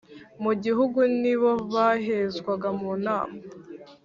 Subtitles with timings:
[0.43, 3.37] Mu gihugu ni bo bahezwaga mu nama